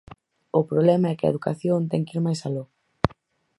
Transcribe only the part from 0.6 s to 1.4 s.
problema é que a